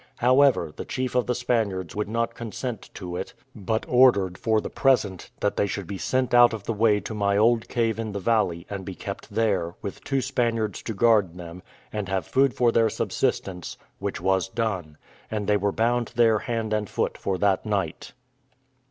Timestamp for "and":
8.67-8.83, 11.93-12.09, 15.29-15.45, 16.73-16.89